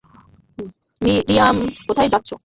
[1.01, 1.57] Miriam,
[1.87, 2.35] কোথায় যাচ্ছো?